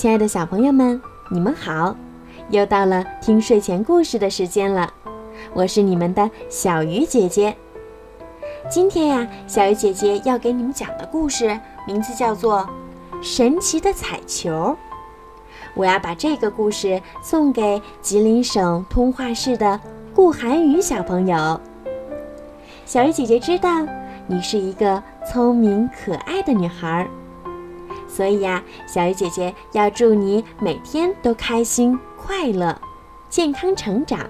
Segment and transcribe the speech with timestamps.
[0.00, 1.94] 亲爱的小朋友们，你们好！
[2.48, 4.90] 又到了听睡前故事的时间了，
[5.52, 7.54] 我是你们的小鱼姐姐。
[8.70, 12.66] 今天呀，小鱼姐姐要给你们讲的故事名字叫做
[13.22, 14.50] 《神奇的彩球》。
[15.74, 19.78] 我要把这个故事送给吉林省通化市的
[20.14, 21.60] 顾涵宇小朋友。
[22.86, 23.86] 小鱼姐姐知道
[24.26, 27.06] 你是一个聪明可爱的女孩，
[28.12, 32.76] 所以呀，小鱼姐姐要祝你每天都开心、快乐、
[33.28, 34.28] 健康成长。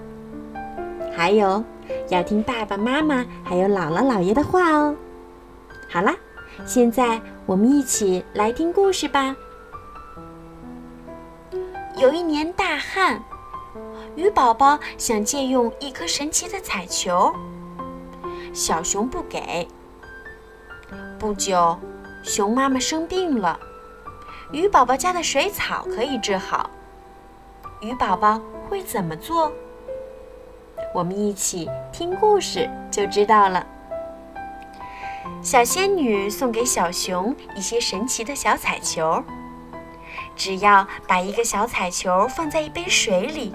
[1.13, 1.63] 还有，
[2.09, 4.95] 要听爸爸妈妈还有姥姥姥爷的话哦。
[5.89, 6.15] 好啦，
[6.65, 9.35] 现在我们一起来听故事吧。
[11.97, 13.21] 有一年大旱，
[14.15, 17.33] 鱼宝宝想借用一颗神奇的彩球，
[18.53, 19.67] 小熊不给。
[21.19, 21.77] 不久，
[22.23, 23.59] 熊妈妈生病了，
[24.51, 26.69] 鱼宝宝家的水草可以治好。
[27.79, 29.49] 鱼宝宝会怎么做？
[30.93, 33.65] 我们一起听故事就知道了。
[35.41, 39.23] 小仙女送给小熊一些神奇的小彩球。
[40.35, 43.53] 只要把一个小彩球放在一杯水里，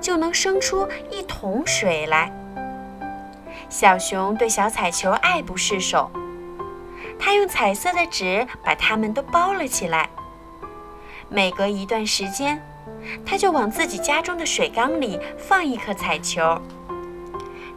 [0.00, 2.32] 就能生出一桶水来。
[3.68, 6.10] 小熊对小彩球爱不释手，
[7.18, 10.08] 他用彩色的纸把它们都包了起来。
[11.28, 12.62] 每隔一段时间，
[13.26, 16.60] 他就往自己家中的水缸里放一颗彩球，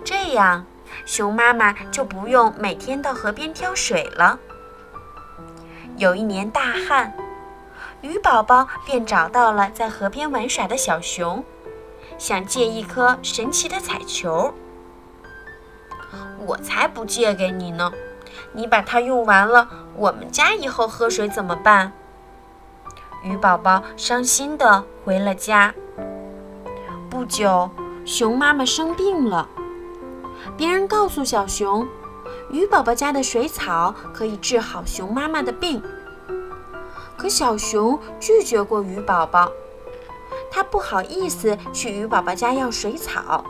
[0.03, 0.65] 这样
[1.05, 4.39] 熊妈妈就不用每天到河边挑水了。
[5.97, 7.13] 有一年大旱。
[8.01, 11.45] 鱼宝宝便找到了在河边玩耍的小熊，
[12.17, 14.51] 想借一颗神奇的彩球。
[16.39, 17.91] 我才不借给你呢！
[18.53, 21.93] 你把它用完了，我们家以后喝水怎么办？
[23.23, 25.73] 鱼宝宝伤心地回了家。
[27.09, 27.69] 不久，
[28.05, 29.47] 熊妈妈生病了。
[30.57, 31.87] 别人告诉小熊，
[32.49, 35.83] 鱼宝宝家的水草可以治好熊妈妈的病。
[37.15, 39.51] 可小熊拒绝过鱼宝宝，
[40.49, 43.45] 它不好意思去鱼宝宝家要水草。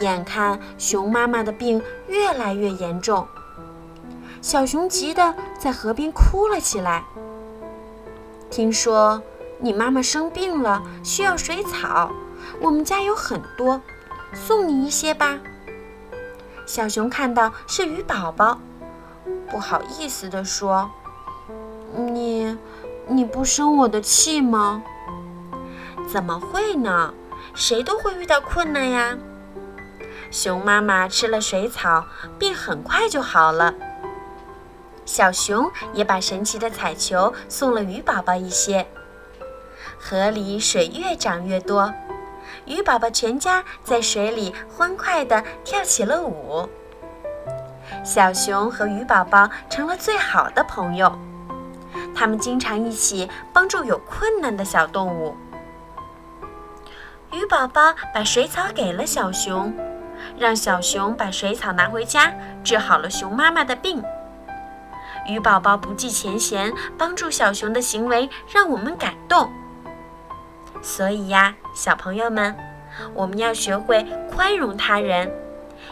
[0.00, 3.28] 眼看熊妈妈的病越来越严重，
[4.42, 7.04] 小熊急得在河边哭了起来。
[8.50, 9.22] 听说
[9.60, 12.10] 你妈妈生病了，需要水草，
[12.60, 13.80] 我们家有很多，
[14.34, 15.38] 送你一些吧。
[16.66, 18.58] 小熊看到是鱼宝宝，
[19.48, 20.90] 不好意思地说。
[21.94, 22.58] 你，
[23.06, 24.82] 你不生我的气吗？
[26.08, 27.14] 怎么会呢？
[27.54, 29.16] 谁都会遇到困难呀。
[30.32, 32.06] 熊妈妈吃了水草，
[32.40, 33.74] 病很快就好了。
[35.12, 38.86] 小熊也把神奇的彩球送了鱼宝宝一些。
[39.98, 41.92] 河里水越涨越多，
[42.64, 46.66] 鱼宝宝全家在水里欢快地跳起了舞。
[48.02, 51.14] 小熊和鱼宝宝成了最好的朋友。
[52.14, 55.36] 他们经常一起帮助有困难的小动物。
[57.32, 59.76] 鱼宝宝把水草给了小熊，
[60.38, 62.32] 让小熊把水草拿回家，
[62.64, 64.02] 治好了熊妈妈的病。
[65.28, 69.50] 鱼宝宝不计前嫌帮助小熊的行为让我们感动。
[70.80, 72.56] 所以呀，小朋友们，
[73.14, 75.30] 我们要学会宽容他人，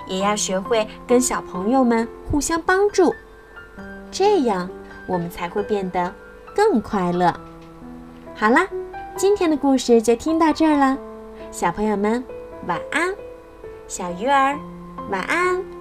[0.06, 3.14] 也要学会跟小朋友们互相帮助，
[4.10, 4.68] 这样。
[5.06, 6.14] 我们才会变得
[6.54, 7.34] 更快乐。
[8.36, 8.60] 好了，
[9.16, 10.96] 今天的故事就听到这儿了，
[11.50, 12.24] 小朋友们
[12.68, 13.12] 晚安，
[13.88, 14.56] 小鱼儿
[15.10, 15.79] 晚安。